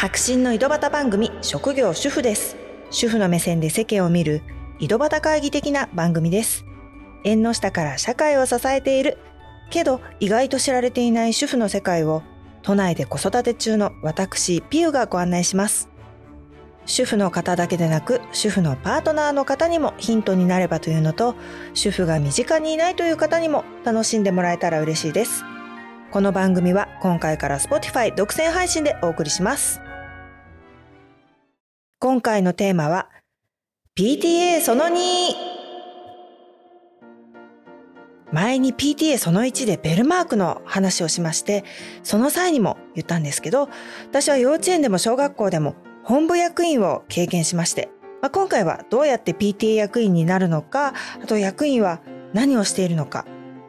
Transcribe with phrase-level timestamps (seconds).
[0.00, 2.56] 白真の井戸端番組職業主婦です。
[2.88, 4.42] 主婦の目線で世間を見る
[4.78, 6.64] 井戸端会議的な番組です。
[7.24, 9.18] 縁の下から社会を支えている
[9.70, 12.22] けど意外と知られていない主婦の世界を
[12.62, 15.88] 都内で子育て中の私ピューがご案内します。
[16.86, 21.34] 主婦の方だけでなく主婦のパートナーの方にもヒントになればというのと
[21.74, 25.42] 主婦が身近にいないという方にも楽しんでもらえたら嬉しいです。
[26.12, 29.80] この番組は今回から Spotify 独占配信でお送りします。
[32.00, 33.08] 今回のテーマは
[33.98, 34.98] PTA その2
[38.32, 41.64] 前に PTA その1でベルマークの話をしまして
[42.02, 43.68] その際にも言ったんですけど
[44.06, 45.74] 私は幼稚園でも小学校でも
[46.08, 47.90] 本部役員を経験しまして、
[48.22, 52.00] まあ、今回はどうやって PTA 役員になるのか、あと役員は
[52.32, 53.26] 何をしているのか、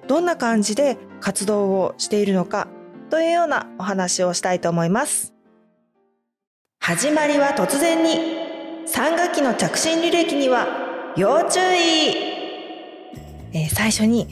[0.08, 2.70] どんな感じで活動をしているのか、
[3.10, 5.39] というようなお話をしたいと思います。
[6.80, 8.40] 始まりは突然に、
[8.88, 10.66] 3学期の着信履歴には
[11.16, 12.16] 要注意、
[13.54, 14.28] えー、最初に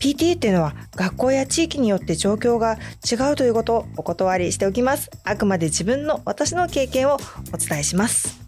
[0.00, 2.78] PTA っていうのは学校や地域によって状況が
[3.08, 5.10] 違うということをお断りしておきます。
[5.22, 7.18] あくまで自分の私の経験を
[7.52, 8.40] お伝えします。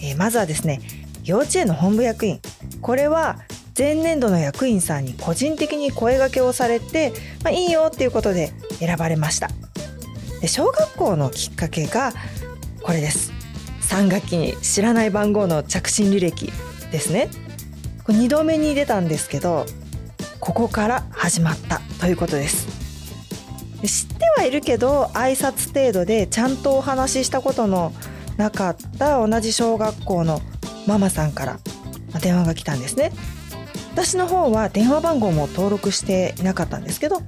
[0.00, 0.80] えー、まずはですね、
[1.24, 2.40] 幼稚園の本部役員。
[2.82, 3.38] これは
[3.76, 9.48] 前年度の役員さんに個人的に声掛けをされて、まあ、いいよっていうことで選ばれました。
[10.40, 12.12] で小学校のきっかけが
[12.82, 13.32] これです。
[13.82, 16.52] 3学期に知らない番号の着信履歴
[16.90, 17.30] ですね。
[18.08, 19.66] これ2度目に出たんですけど
[20.40, 22.66] ここから始まったということです
[23.84, 27.92] 知ってはいるけど挨拶程度でちゃんとお話ししたことの
[28.38, 30.40] なかった同じ小学校の
[30.86, 31.58] ママさんから
[32.22, 33.12] 電話が来たんですね
[33.92, 37.20] 私の方は電話番号も登録していなかったんですけど、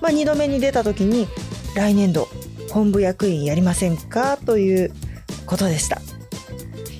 [0.00, 1.26] まあ、2度目に出た時に
[1.74, 2.28] 来年度
[2.72, 4.92] 本部役員やりませんかという
[5.46, 6.00] ことでした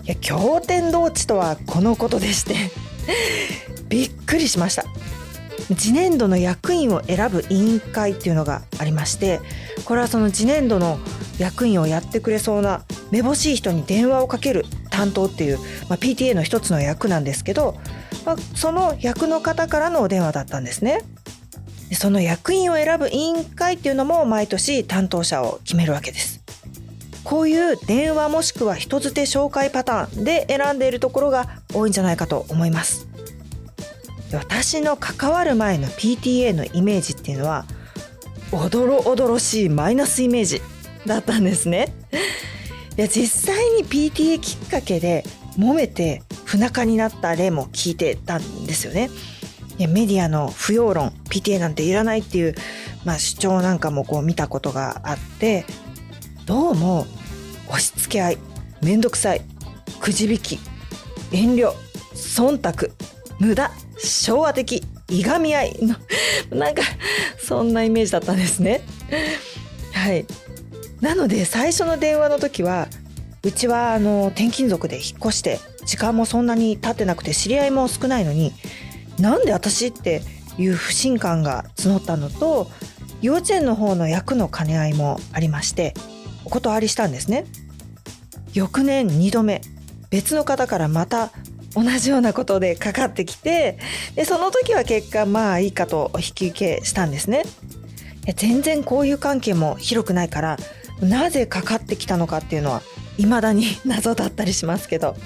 [0.05, 2.55] いや経典同地とはこのことでして
[3.88, 4.84] びっくりしました
[5.78, 9.41] 次年度の役員を選ぶ委員会っていうのがありまして
[9.84, 10.99] これはその次年度の
[11.38, 17.78] 役員をやってくれそうなめぼしい人に電話をかける担当っていう、まあ、PTA の一つの役なんですけど、
[18.27, 21.03] まあ、その役の方からのお電話だったんですね。
[21.94, 26.42] その役員を選ぶ委員会っていうのも毎年担当者を決めるわけです。
[27.25, 33.06] こういう電話もしくは人づて紹介パターンで選んでいるところが多いんじゃないかと思います。
[34.32, 37.66] 私の関わる前の PTA のイメージっていうのは
[38.50, 40.62] おどろおどろしいマイナスイメージ
[41.06, 41.94] だったんですね。
[42.97, 45.25] いや実際に PTA きっかけで
[45.58, 49.10] 揉めて不仲になった例も聞いてたんですよね。
[49.87, 52.54] メディアの不要論 PTA なんていらないっていう、
[53.04, 55.65] まあ、主張なんかもこう見たことがあって
[56.47, 57.06] どうも
[57.69, 58.38] 押し付け合い
[58.82, 59.43] めんどくさい
[60.00, 60.59] くじ引き
[61.32, 61.72] 遠慮
[62.15, 62.91] 忖度
[63.38, 65.97] 無駄昭和的いがみ合いの
[66.59, 66.82] なんか
[67.38, 68.82] そんなイメージだったんですね。
[69.93, 70.25] はい
[71.00, 72.88] なので最初の電話の時は
[73.43, 78.53] うちはあの転勤族で引っ越して時間もそんなに経ってなくて知り合いも少ないのに
[79.19, 80.23] なんで私って
[80.59, 82.71] いう不信感が募ったのと
[83.21, 85.95] 幼稚園の方の役の兼ね合いもありまして
[86.45, 87.47] お断りしたんですね。
[88.53, 89.62] 翌年2度目
[90.11, 91.31] 別の方からまた
[91.75, 93.78] 同じようなことでかかってきて
[94.15, 97.44] でその時は結果まあいいかと引き受けしたんですね。
[98.37, 100.56] 全然交友関係も広くないから
[101.00, 102.83] なぜかかってきたのかっていうのは
[103.17, 105.17] 未だに謎だったりしますけど。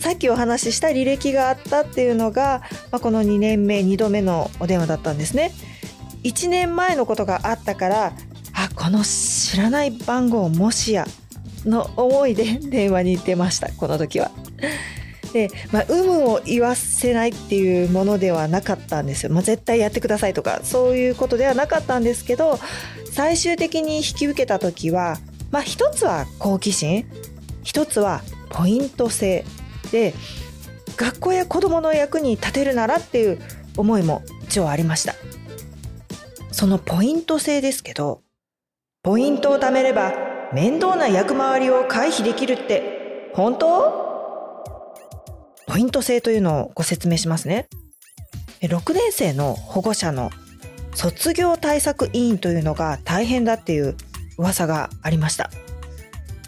[0.00, 5.52] さっきお話しした履歴があったっていうのが、まあ、この2年目2度目のお電話だったんですね。
[6.24, 8.12] 1年前のことがあったから
[8.54, 11.06] あこの知らない番号もしや
[11.64, 14.30] の思いで 電話に出ましたこの時は。
[15.32, 19.30] で、まあ、有無を言わせないっていうものではなかったんですよ。
[19.30, 22.58] まあ、絶対やってくださいとか、そういうことではなかったんですけど、
[23.12, 25.18] 最終的に引き受けた時は、
[25.50, 27.06] まあ、一つは好奇心、
[27.62, 29.44] 一つはポイント制
[29.90, 30.14] で、
[30.96, 33.40] 学校や子供の役に立てるならっていう
[33.76, 35.14] 思いも一応ありました。
[36.52, 38.22] そのポイント制ですけど、
[39.02, 40.12] ポイントを貯めれば
[40.52, 44.10] 面倒な役回りを回避できるって本当？
[45.66, 47.68] ポイント制というのをご説明しますね。
[48.60, 50.30] 6年生の保護者の
[50.94, 53.96] 卒業対策委員というのが大変だっていう
[54.40, 55.50] 噂がありました。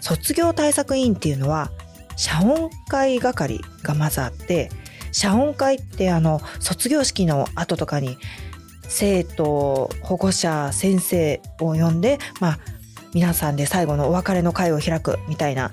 [0.03, 1.71] 卒業対策委員っていうのは
[2.17, 4.69] 謝恩会係がまずあって
[5.13, 8.19] 謝恩会ってあの卒業式の後とかに
[8.83, 12.59] 生徒保護者先生を呼んで、まあ、
[13.15, 15.71] 皆さんで最後のお別れの会を開くみたいな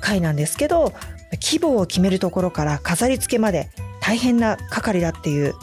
[0.00, 0.92] 会なんですけど
[1.34, 5.54] 規模を決めるところから飾り付けまで大変な係だっていう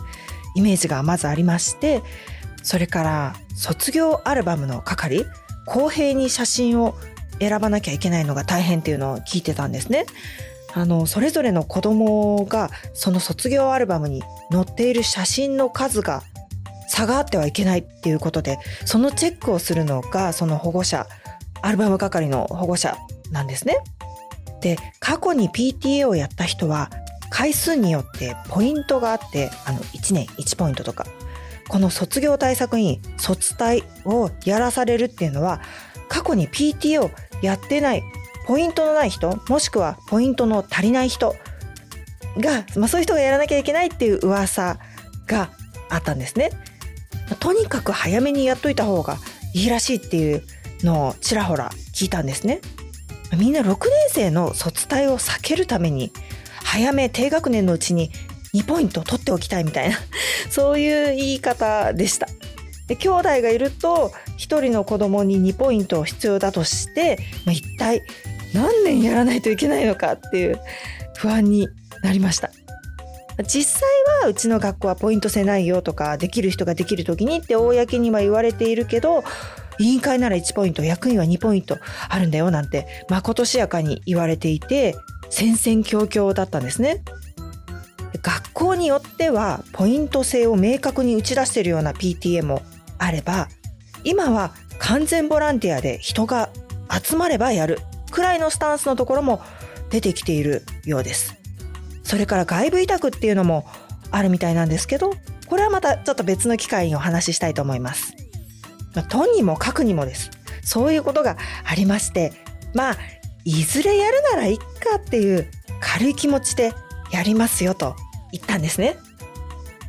[0.56, 2.02] イメージがまずありまして
[2.64, 5.26] それから卒業アルバムの係
[5.66, 6.96] 公平に写真を
[7.40, 10.06] 選ばなきゃいけないのが大変っていうのを聞いてたんですね。
[10.74, 16.22] あのそれぞれの子供がその卒業アルバムに載っている写真の数が
[16.90, 21.08] 差があってはいけないっていうことでそのチェックをするのがその保護者
[21.62, 22.98] アルバム係の保護者
[23.32, 23.78] なんですね。
[24.62, 26.90] で過去に PTA をやった人は
[27.30, 31.06] 回数によってポイントがあってあの1年1ポイントとか
[31.68, 35.62] この卒業対策員卒対をやらされるっていうのは
[36.10, 38.04] 過去に PTA をやってない
[38.46, 41.36] ポイントのない人もしくはポイントの足りない人
[42.38, 44.78] が、まあ、そういう人がやらなきゃいけないっていう噂
[45.28, 45.50] が
[45.90, 46.52] あったんですね。
[47.40, 49.18] とにかく早めにやっといた方が
[49.54, 50.44] いいらしいっていう
[50.84, 52.62] のをちらほら聞いたんですね。
[53.38, 53.76] みんな6年
[54.10, 56.12] 生の卒対を避けるために
[56.64, 58.12] 早め低学年のうちに
[58.56, 59.98] 2ポイント取っておきたいみたいな
[60.50, 62.28] そういう言い方でした。
[62.88, 68.04] で兄弟がいると1人の子供に2ポイント必要だとして、まあ、一体
[68.54, 70.60] 何年やらないといけないのかっていう
[71.16, 71.68] 不安に
[72.04, 72.52] なりました。
[73.48, 73.90] 実際
[74.22, 79.26] はうちの学校はポイント制ないよとかできる人ができる時にって公には言われているけど
[79.78, 81.78] 委員会なら1ポイント役員は2ポイント
[82.08, 84.96] あるんだよなんてまことしやかに言われていて
[85.30, 87.04] 戦々恐々だったんですね。
[88.26, 92.64] 学校によってはポイント制を明確に打ち出しているような PTA も
[92.98, 93.50] あれば
[94.04, 96.50] 今は完全ボランティアで人が
[96.90, 97.78] 集まればやる
[98.10, 99.44] くらいのスタンスのところも
[99.92, 101.36] 出てきているようです。
[102.04, 103.68] それから外部委託っていうのも
[104.10, 105.12] あるみたいなんですけど
[105.48, 108.16] これはまたちょっと別の機会にお話ししたいと思います。
[108.96, 110.32] まあ、とにもかくにもです。
[110.64, 112.34] そういうことがありまして
[112.74, 112.98] まあ
[113.44, 115.48] いずれやるならいっかっていう
[115.80, 116.74] 軽い気持ちで
[117.12, 117.96] やりますよと
[118.36, 118.98] 言ったんですね。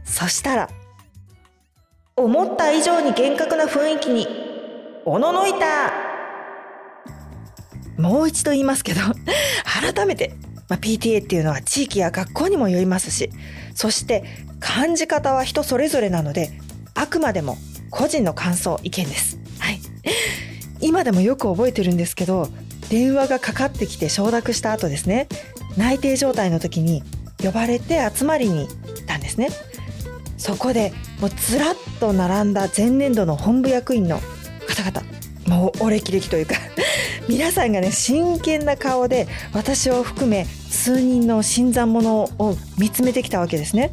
[0.05, 0.71] そしたら、
[2.17, 4.27] 思った以上に厳格な雰囲気に、
[5.05, 5.93] おののいた
[7.99, 9.01] もう一度言いますけど、
[9.65, 10.35] 改めて、
[10.69, 13.31] まあ、PTA っていうのは地域や学校にもよりますし、
[13.75, 14.25] そして
[14.61, 16.59] 感じ方は人それぞれなので、
[16.95, 17.57] あくまでも
[17.91, 19.39] 個人の感想、意見です。
[19.59, 19.81] はい。
[20.81, 22.49] 今でもよく覚えてるんですけど、
[22.91, 25.29] 電話がかかってきて承諾した後ですね、
[25.77, 27.03] 内定状態の時に
[27.43, 29.49] 呼ばれて集まりに行ったんですね。
[30.37, 34.21] そこでもうずらっと並んだ前年度の本部役員の
[34.69, 35.03] 方々。
[35.47, 36.57] もうお歴々というか
[37.29, 43.93] 皆さんがね真剣な顔で私を含め数人の新参者を見つめてきたわけですね。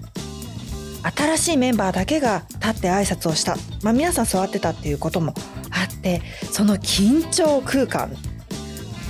[1.15, 5.33] 新しいメンバーだけが立って挨拶をした、まあ、皆さん座ってたっていうことも
[5.69, 8.15] あってその緊張空間。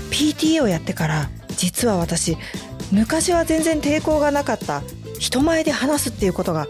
[0.09, 2.37] PTA をやってから実は私
[2.93, 4.83] 昔は全然抵抗がなかった。
[5.17, 6.67] 人前で話すっていうことが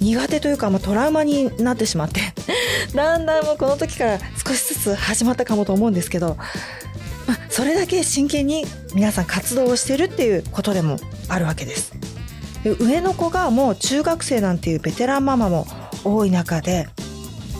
[0.00, 2.20] 苦手というか、まあ、トラウマになってしまって。
[2.94, 6.36] だんだんもうこの時から少しずつ始まったかもと思うんですけど、
[7.28, 10.98] まあ、それだけ真剣に皆さん活動をしてるっていうことでも
[11.28, 11.92] あるわけです。
[12.80, 15.68] 上の子がもう中学生なんていうベテランママも
[16.02, 16.88] 多い中で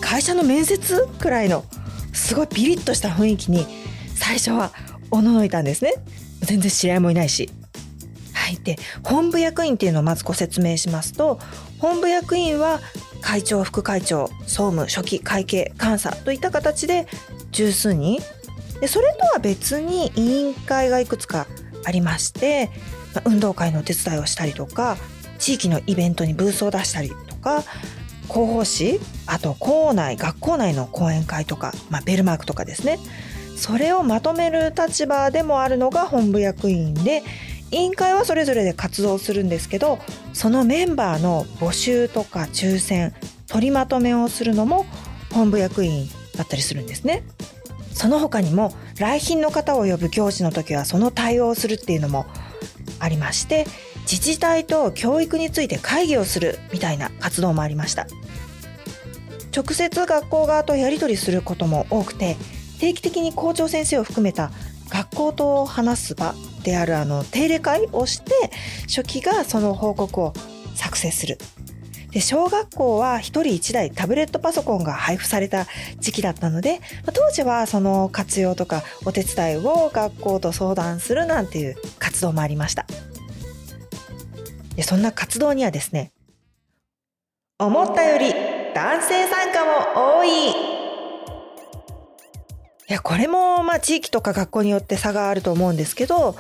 [0.01, 1.65] 会社の面接くらいの
[2.13, 3.65] すごいピリッとした雰囲気に
[4.17, 4.73] 最初は
[5.13, 5.95] おののいたんですね。
[6.41, 7.49] 全然知り合いもいないし。
[8.47, 11.41] はい、で本部役員っていうのをまずご説明しますと
[11.81, 12.79] 本部役員は
[13.21, 17.09] 会長副会長総務書記会計監査といった形で
[17.51, 18.21] 十数人。
[18.81, 21.49] でそれとは別に委員会がいくつか
[21.85, 22.71] ありまして、
[23.15, 24.97] ま運動会のお手伝いをしたりとか
[25.39, 27.65] 地域のイベントにブースを出したりとか
[28.29, 33.01] 広報誌あと校内学校内の講演会とか、まあ、ベルマークとかですね。
[33.57, 37.25] それをまとめる立場でもあるのが本部役員で
[37.71, 39.99] 委員会はそれぞれで活動するんですけど
[40.33, 43.13] そのメンバーの募集とか抽選
[43.49, 44.87] 取りまとめをするのも
[45.33, 47.25] 本部役員だったりするんですね。
[47.93, 52.27] その他にも来賓の方を呼ぶ行事の時はその対応をするっていうのも
[52.99, 53.67] ありまして
[54.03, 58.07] 自治体と教育について会議をするみたいな活動もありました
[59.57, 62.37] 直接学校側とやり取りすることも多くて
[62.79, 64.51] 定期的に校長先生を含めた
[64.91, 66.35] 学校と話す場
[66.67, 68.33] であるあの定例会をして
[68.89, 70.33] 初期がその報告を
[70.75, 71.39] 作成する。
[72.11, 75.67] で小学校は1人1台タブレットパソコンが配布された
[76.01, 76.81] 時期だったので
[77.13, 82.87] 当時はその活用とかお手伝いを学校と相談するなんていう活動もありました
[84.77, 86.13] でそんな活動にはですね
[87.59, 88.33] 思ったより
[88.75, 90.76] 男性参加も多い
[92.89, 96.37] いやこれもまあ地域とか学校によって差があると思うんですけど、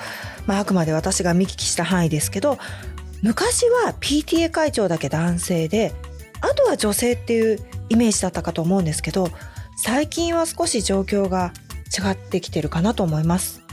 [0.46, 2.58] まあ、あくまで私が見聞きした範囲ですけど
[3.22, 5.92] 昔は PTA 会長だけ男性で
[6.40, 9.28] あとは女性っていうイメージだったかと思うんですけど
[9.76, 11.52] 最近は少し状況が
[11.86, 13.66] 違ってきてるかなと思います。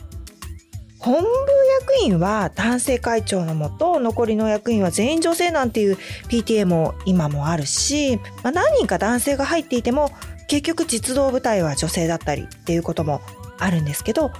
[0.99, 1.27] 本部
[1.81, 5.97] 役員は男性会長のもと残りの役員は全員女性なんていう
[6.29, 10.11] PTA も今もあるし、まあ、何人か男性が入っていても
[10.53, 13.21] 結局実動部隊は女性だったりっていうことも
[13.57, 14.31] あるんですけど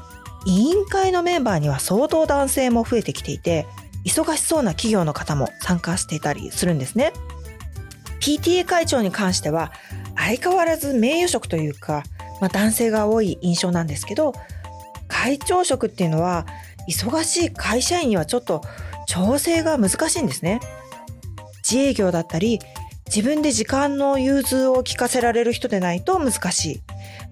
[0.46, 3.66] 委員会のメンバーには相当男性も増えてきていて
[4.06, 7.14] 忙しそうな企業の方も参加していたりするんですね。
[8.20, 9.72] PTA 会長に関しては
[10.16, 12.04] 相変わらず名誉職というか、
[12.40, 14.34] まあ、男性が多い印象なんですけど
[15.08, 16.46] 会長職っていうのは
[16.88, 18.62] 忙しい会社員にはちょっと
[19.08, 20.60] 調整が難しいんですね。
[21.68, 22.60] 自営業だったり
[23.08, 26.82] 自分で時間の融通を聞かせられる人でないと難しい。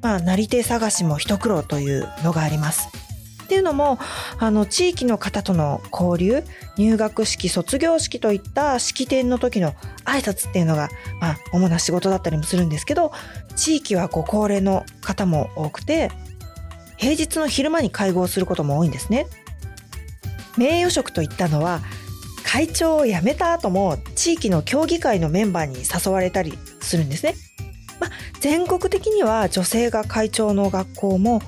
[0.01, 2.89] まあ、なり手探しも一苦労というのがあります。
[3.43, 3.99] っていうのも、
[4.39, 6.43] あの、地域の方との交流、
[6.77, 9.73] 入学式、卒業式といった式典の時の
[10.05, 13.11] 挨拶っていうのが、まあ、主な仕事だったりもするんですけど、
[13.55, 16.11] 地域はご高齢の方も多くて、
[16.95, 19.27] 平日の昼間に会合することも多いんですね。
[20.57, 21.81] 名誉職といったのは
[22.51, 27.35] 会長を辞めた後も地域の協議会のメンバーに誘われたりするんですね。
[28.01, 28.09] まあ、
[28.41, 31.41] 全国的には女性が会長の学校も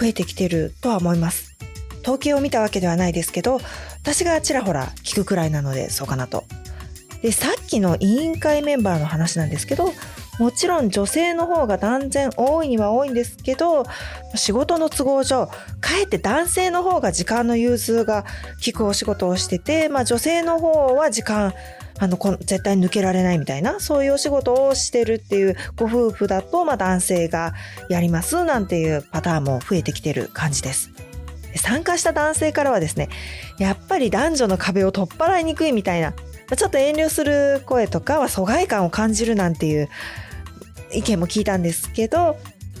[0.00, 1.58] 増えてきてるとは思います。
[2.00, 3.60] 統計を見たわけではないですけど
[4.00, 6.44] 私がちらほら聞くくらいなのでそうかなと。
[7.20, 9.92] でさっきの委員会メンバーの話なんですけど
[10.38, 13.84] もちろん女性の方が断然多いには多いんですけど
[14.34, 15.46] 仕事の都合上
[15.80, 18.24] かえって男性の方が時間の融通が
[18.64, 21.54] 利くお仕事をしてて、まあ、女性の方は時間
[21.98, 27.54] あの絶対抜けられないみたいなそういうお仕事をしてるっていうご夫婦だと、まあ、男性が
[27.88, 30.90] やりますなんていうパターンも増えてきてる感じです。
[31.56, 33.08] 参加した男性からはですね
[33.58, 36.12] やっぱり男女の壁を取っ払いにくいみたいな
[36.54, 39.88] ちょっと遠慮する声とかは疎外感を感じるなんていう
[40.92, 42.36] 意見も聞いたんですけど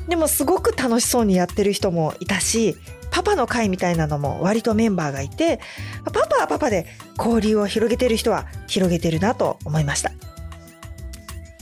[0.08, 2.76] でもすごく楽しそうにやってる人もいたし
[3.10, 5.60] パパの会みたいなのも割とメンバーがいて
[6.04, 6.86] パパはパパで
[7.18, 10.12] 交流を広げてる人は広げてるなと思いました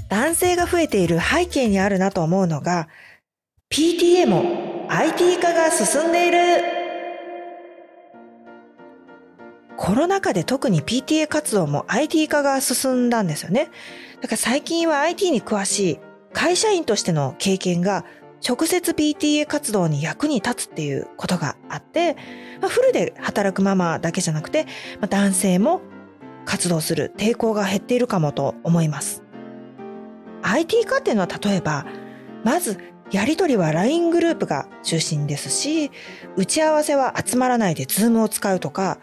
[0.08, 2.88] 男性が増えている背景にあるなと思うのが
[3.72, 6.84] PTA も IT 化が進んでいる
[9.76, 13.70] コロナ禍で特に PTA 活動も IT 化が進んだんですよね。
[14.20, 15.98] だから最近は IT に詳しい
[16.34, 18.04] 会社員としての経験が
[18.46, 22.14] 直接 PTA 活動に役に立つっていうことがあって、
[22.60, 24.64] まあ、フルで働くママだけじゃなくて、
[25.00, 25.80] まあ、男性も
[26.44, 29.22] 活動する抵抗が減っているかもと思います。
[30.42, 31.86] IT 化っていうのは例えば、
[32.44, 32.78] まず
[33.10, 35.90] やりとりは LINE グループが中心ですし、
[36.36, 38.98] 打ち合わせは集まらないで Zoom を使うとか、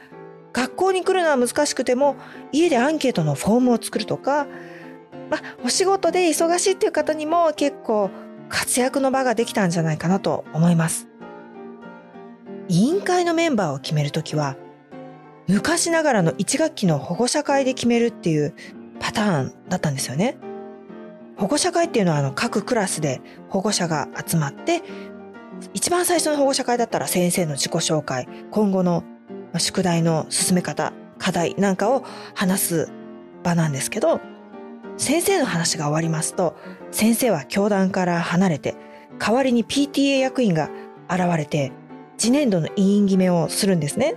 [0.53, 2.15] 学校に来るのは難しくても
[2.51, 4.47] 家でアンケートのフォームを作るとか、
[5.31, 8.11] まあ、お仕事で忙しいっていう方にも結構
[8.49, 11.07] 活躍の場ができたんじゃないかなと思います。
[12.67, 14.57] 委員会のメンバーを決めるときは、
[15.47, 18.53] 昔ながらの1学期の保護者会で決めるっていう
[18.99, 20.37] パターンだったんですよね。
[21.37, 24.81] 保護者会っていうのはあの各クラスで保護者が集まって、
[25.73, 29.03] 一番最初の保護者会だったら先生の自己紹介、今後の
[29.57, 32.03] 宿題の進め方、課題なんかを
[32.35, 32.91] 話す
[33.43, 34.19] 場なんですけど、
[35.01, 36.55] 先生の話が終わりますと、
[36.91, 38.75] 先生は教団から離れて、
[39.17, 40.69] 代わりに PTA 役員が
[41.09, 41.71] 現れて、
[42.19, 44.13] 次年度の委員決めをするんですね。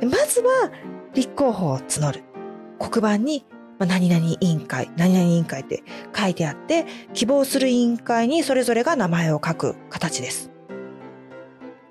[0.00, 0.72] まずは、
[1.12, 2.24] 立候補を募る。
[2.78, 3.44] 黒板に、
[3.78, 5.82] 何々委員会、何々委員会って
[6.16, 10.50] 書いてあって、希望する委員会にそれぞれが名前を書く形です。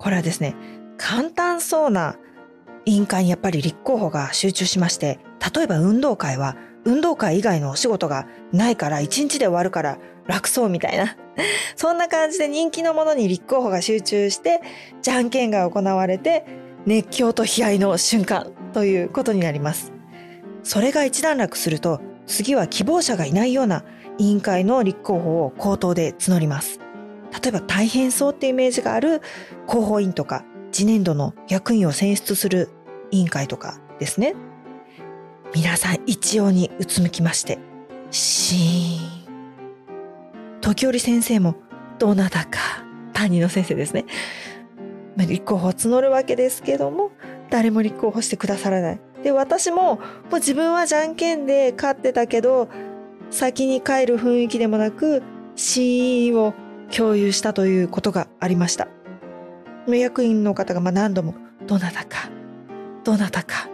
[0.00, 0.56] これはですね、
[0.96, 2.16] 簡単そうな
[2.84, 5.20] 委員会にやっぱり立候補が集中しまして、
[5.54, 11.16] 例えば運動会は運動会以外のお仕事がないから一日で終わるから楽そうみたいな。
[11.76, 14.60] そんな感じで人気のものに立候補が集中して、
[15.02, 16.44] じゃんけんが行われて、
[16.86, 19.92] 熱狂と悲哀の瞬間ということになります。
[20.62, 23.84] それが一段落すると、次は希望者がいないような
[24.18, 26.80] 委員会の立候補を口頭で募ります。
[27.42, 29.20] 例えば大変そうってイメージがある
[29.68, 32.70] 広報員とか、次年度の役員を選出する
[33.10, 34.34] 委員会とかですね。
[35.54, 37.58] 皆さん一様にうつむきまして、
[38.10, 38.98] シー
[39.30, 40.60] ン。
[40.60, 41.54] 時折先生も、
[41.98, 42.58] どなたか、
[43.12, 44.04] 担任の先生ですね。
[45.16, 47.12] 立候補を募るわけですけども、
[47.50, 49.00] 誰も立候補してくださらない。
[49.22, 50.00] で、私も、も
[50.32, 52.68] う自分はじゃんけんで勝ってたけど、
[53.30, 55.22] 先に帰る雰囲気でもなく、
[55.56, 56.52] シーンを
[56.94, 58.88] 共有したということがありました
[59.86, 61.34] 役員の方がま何度も
[61.66, 62.30] どなたか
[63.04, 63.68] どなたか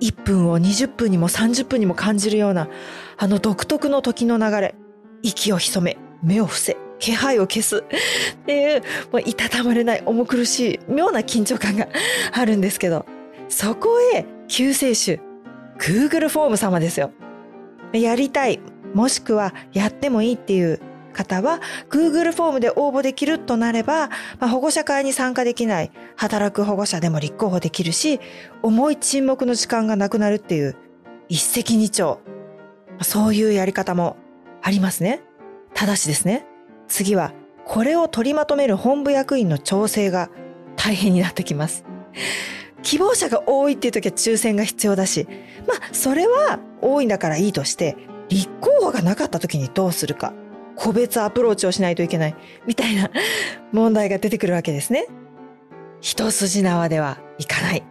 [0.00, 2.68] 1分を20分にも30分にも感じるような
[3.16, 4.74] あの独特の時の流れ。
[5.22, 7.78] 息を潜め目を伏せ気配を消す。
[7.82, 11.88] っていうもういたたまれない重苦しい妙な緊張感が
[12.32, 13.06] あるんですけど。
[13.48, 15.20] そこへ救世主
[15.78, 17.12] Google フォーム様ですよ。
[17.92, 18.60] やりたい
[18.94, 20.80] もしくはやってもいいっていう
[21.18, 21.60] 方は
[21.90, 24.08] Google フォームで応募できるとなれば、
[24.38, 28.20] まあ、保護者会に参加できない働く保護者でも立候補できるし
[28.62, 30.76] 重い沈黙の時間がなくなるっていう
[31.28, 32.18] 一石二鳥。
[33.02, 34.16] そういうやり方も
[34.60, 35.22] ありますね。
[35.72, 36.46] ただしですね
[36.88, 37.32] 次は
[37.64, 40.30] これを取りまとめる本部役員の調整が
[40.76, 41.84] 大変になってきます。
[42.82, 45.26] 希望者が多いっていう時は抽選が必要だし
[45.66, 47.96] まあそれは多いんだからいいとして
[48.28, 50.32] 立候補がなかった時にどうするか。
[50.78, 53.10] 個別アプローチをしないといけないみたいな
[53.72, 55.06] 問題が出てくるわけですね。
[56.00, 57.82] 一筋縄ではいかない。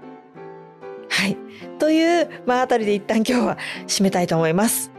[1.10, 1.38] はい。
[1.80, 4.92] という、まあ、あたりで一旦今日は締めたいと思います。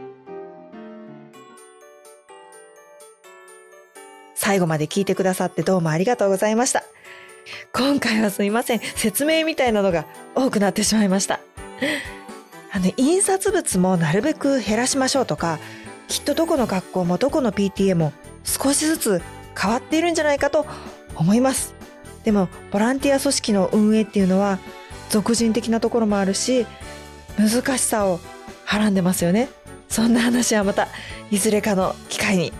[4.35, 6.83] 最後まで聞いてくださってどうもありがとうございました。
[7.73, 8.79] 今回はすいません。
[8.79, 10.05] 説明みたいなのが
[10.35, 11.39] 多くなってしまいました。
[12.71, 15.59] あの、印刷物もなるべく減らしましょうとか、
[16.09, 18.11] きっとどこの学校もどこの PTA も
[18.43, 19.21] 少しずつ
[19.57, 20.65] 変わっているんじゃないかと
[21.15, 21.73] 思います。
[22.23, 24.59] でもボランティア組織の運営っていうのは
[25.09, 26.67] 俗人的なところもあるし
[27.37, 28.19] 難しさを
[28.65, 29.49] はらんでますよね。
[29.87, 30.87] そんな話はまた
[31.31, 32.51] いずれかの機会に。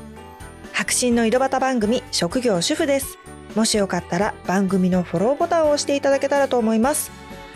[0.73, 3.17] 白真の井戸端番組職業主婦です。
[3.55, 7.11] もしよかったら番組のフォローボタンを押していただけたらと思います。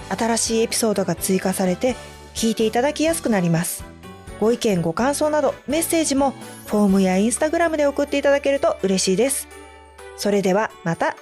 [0.10, 1.96] 新しいエピソードが追加されて
[2.34, 3.93] 聞いていただきやすくなります。
[4.44, 6.32] ご意見ご感想などメッセージも
[6.68, 9.48] フォームやインスタグラムで送っていただけると嬉しいです。
[10.18, 11.16] それではまた